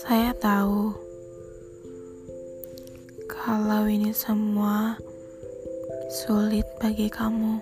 Saya 0.00 0.32
tahu 0.32 0.96
kalau 3.28 3.84
ini 3.84 4.16
semua 4.16 4.96
sulit 6.08 6.64
bagi 6.80 7.12
kamu, 7.12 7.60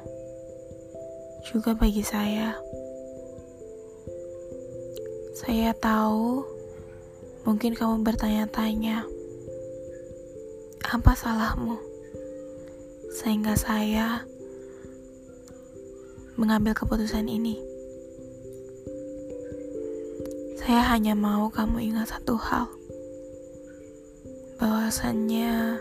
juga 1.43 1.75
bagi 1.75 2.07
saya. 2.07 2.55
Saya 5.35 5.75
tahu 5.83 6.47
mungkin 7.43 7.75
kamu 7.75 8.07
bertanya-tanya, 8.07 9.03
apa 10.95 11.19
salahmu? 11.19 11.75
Sehingga 13.19 13.59
saya 13.59 14.23
mengambil 16.39 16.71
keputusan 16.71 17.27
ini. 17.27 17.68
Saya 20.69 20.85
hanya 20.93 21.17
mau 21.17 21.49
kamu 21.49 21.81
ingat 21.81 22.13
satu 22.13 22.37
hal. 22.37 22.69
Bahwasannya 24.61 25.81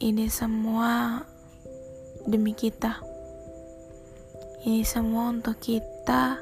ini 0.00 0.24
semua 0.32 1.20
demi 2.24 2.56
kita. 2.56 2.96
Ini 4.64 4.80
semua 4.88 5.36
untuk 5.36 5.60
kita 5.60 6.40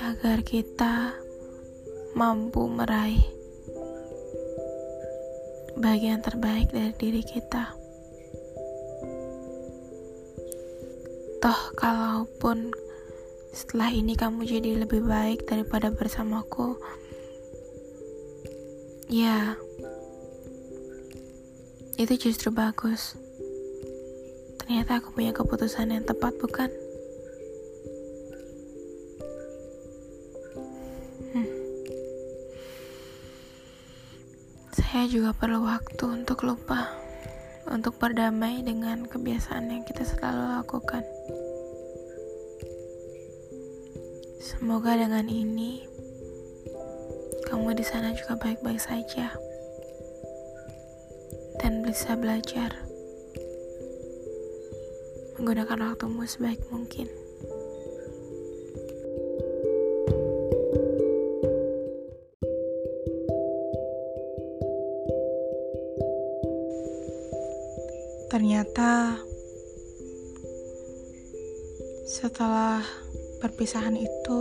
agar 0.00 0.48
kita 0.48 1.12
mampu 2.16 2.72
meraih 2.72 3.20
bagian 5.76 6.24
terbaik 6.24 6.72
dari 6.72 6.96
diri 6.96 7.20
kita. 7.20 7.76
Toh, 11.44 11.60
kalaupun 11.76 12.88
setelah 13.50 13.90
ini 13.90 14.14
kamu 14.14 14.46
jadi 14.46 14.86
lebih 14.86 15.02
baik 15.02 15.46
daripada 15.46 15.90
bersamaku 15.90 16.78
ya 19.10 19.58
itu 21.98 22.30
justru 22.30 22.54
bagus 22.54 23.18
ternyata 24.62 25.02
aku 25.02 25.10
punya 25.18 25.34
keputusan 25.34 25.90
yang 25.90 26.06
tepat 26.06 26.30
bukan 26.38 26.70
hmm. 31.34 31.50
saya 34.78 35.10
juga 35.10 35.34
perlu 35.34 35.66
waktu 35.66 36.04
untuk 36.06 36.46
lupa 36.46 37.00
untuk 37.70 38.02
berdamai 38.02 38.66
dengan 38.66 39.06
kebiasaan 39.06 39.70
yang 39.70 39.82
kita 39.86 40.02
selalu 40.02 40.58
lakukan. 40.58 41.06
Semoga 44.40 44.96
dengan 44.96 45.28
ini 45.28 45.84
kamu 47.44 47.76
di 47.76 47.84
sana 47.84 48.08
juga 48.16 48.40
baik-baik 48.40 48.80
saja 48.80 49.36
dan 51.60 51.84
bisa 51.84 52.16
belajar 52.16 52.72
menggunakan 55.36 55.92
waktumu 55.92 56.24
sebaik 56.24 56.56
mungkin. 56.72 57.12
Ternyata 68.32 69.20
setelah 72.08 72.80
perpisahan 73.40 73.96
itu 73.96 74.40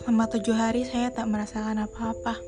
selama 0.00 0.24
tujuh 0.32 0.56
hari 0.56 0.88
saya 0.88 1.12
tak 1.12 1.28
merasakan 1.28 1.84
apa-apa. 1.84 2.40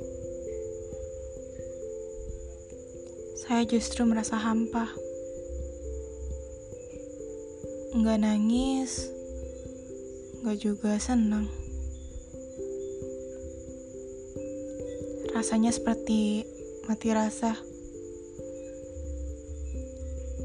Saya 3.36 3.68
justru 3.68 4.08
merasa 4.08 4.40
hampa. 4.40 4.88
Enggak 7.92 8.24
nangis, 8.24 9.12
enggak 10.40 10.58
juga 10.64 10.96
senang. 10.96 11.52
Rasanya 15.36 15.70
seperti 15.70 16.48
mati 16.88 17.12
rasa. 17.12 17.60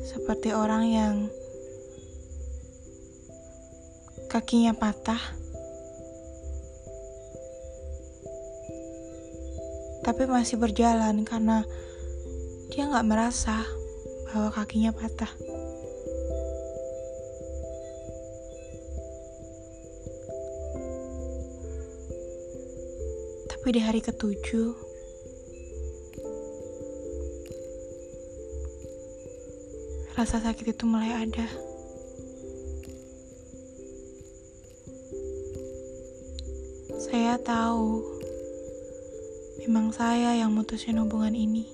Seperti 0.04 0.52
orang 0.52 0.84
yang 0.92 1.16
kakinya 4.38 4.70
patah, 4.70 5.18
tapi 10.06 10.30
masih 10.30 10.62
berjalan 10.62 11.26
karena 11.26 11.66
dia 12.70 12.86
nggak 12.86 13.08
merasa 13.10 13.66
bahwa 14.30 14.54
kakinya 14.54 14.94
patah. 14.94 15.34
Tapi 23.50 23.68
di 23.74 23.82
hari 23.82 24.06
ketujuh, 24.06 24.78
rasa 30.14 30.46
sakit 30.46 30.78
itu 30.78 30.86
mulai 30.86 31.26
ada. 31.26 31.67
Saya 37.18 37.34
tahu, 37.42 37.98
memang 39.66 39.90
saya 39.90 40.38
yang 40.38 40.54
mutusin 40.54 41.02
hubungan 41.02 41.34
ini. 41.34 41.66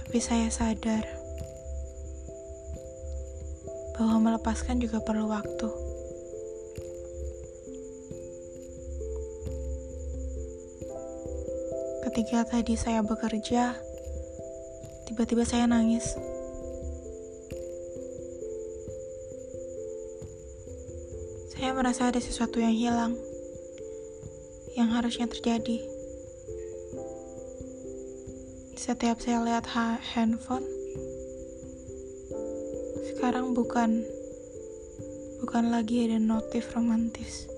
Tapi 0.00 0.16
saya 0.16 0.48
sadar 0.48 1.04
bahwa 4.00 4.32
melepaskan 4.32 4.80
juga 4.80 5.04
perlu 5.04 5.28
waktu. 5.28 5.68
Ketika 12.08 12.48
tadi 12.48 12.80
saya 12.80 13.04
bekerja, 13.04 13.76
tiba-tiba 15.04 15.44
saya 15.44 15.68
nangis. 15.68 16.16
Merasa 21.80 22.12
ada 22.12 22.20
sesuatu 22.20 22.60
yang 22.60 22.76
hilang, 22.76 23.16
yang 24.76 24.92
harusnya 24.92 25.24
terjadi. 25.24 25.80
Setiap 28.76 29.16
saya 29.16 29.40
lihat 29.40 29.64
ha 29.72 29.96
handphone, 29.96 30.68
sekarang 33.08 33.56
bukan 33.56 34.04
bukan 35.40 35.72
lagi 35.72 36.04
ada 36.04 36.20
notif 36.20 36.68
romantis 36.76 37.48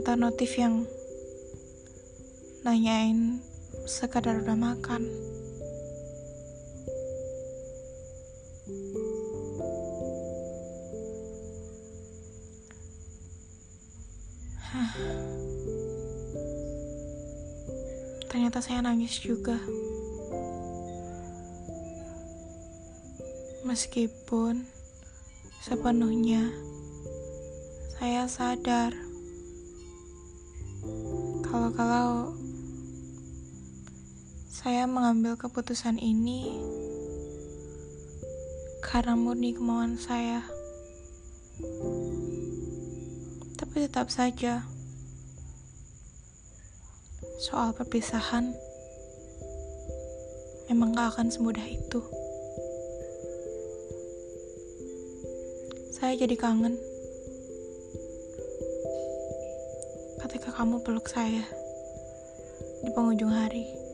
atau 0.00 0.16
notif 0.16 0.56
yang 0.56 0.88
nanyain 2.64 3.44
sekadar 3.84 4.40
udah 4.40 4.56
makan. 4.56 5.04
Ternyata 18.46 18.62
saya 18.62 18.78
nangis 18.78 19.18
juga. 19.18 19.58
Meskipun 23.66 24.62
sepenuhnya 25.58 26.54
saya 27.98 28.30
sadar 28.30 28.94
kalau-kalau 31.42 32.38
saya 34.46 34.86
mengambil 34.86 35.34
keputusan 35.34 35.98
ini 35.98 36.62
karena 38.78 39.18
murni 39.18 39.58
kemauan 39.58 39.98
saya. 39.98 40.46
Tapi 43.58 43.90
tetap 43.90 44.06
saja 44.06 44.75
soal 47.36 47.76
perpisahan 47.76 48.56
memang 50.72 50.96
gak 50.96 51.16
akan 51.16 51.28
semudah 51.28 51.64
itu. 51.64 52.00
Saya 55.96 56.16
jadi 56.16 56.36
kangen 56.36 56.76
ketika 60.26 60.52
kamu 60.52 60.80
peluk 60.84 61.08
saya 61.08 61.44
di 62.84 62.90
penghujung 62.92 63.32
hari. 63.32 63.86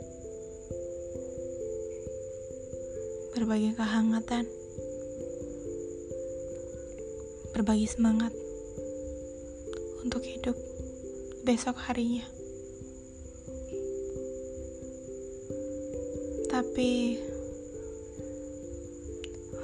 berbagi 3.33 3.75
kehangatan, 3.75 4.47
berbagi 7.51 7.91
semangat 7.91 8.31
untuk 10.05 10.23
hidup 10.23 10.55
besok 11.43 11.75
harinya. 11.85 12.42
Tapi 16.53 17.17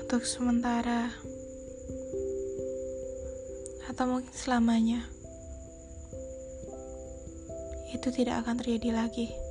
untuk 0.01 0.25
sementara 0.25 1.13
atau 3.93 4.05
mungkin 4.09 4.33
selamanya 4.33 5.05
itu 7.93 8.09
tidak 8.09 8.41
akan 8.41 8.57
terjadi 8.57 9.05
lagi. 9.05 9.48